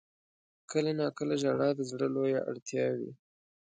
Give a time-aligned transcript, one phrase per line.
[0.71, 3.11] •کله ناکله ژړا د زړه لویه اړتیا وي.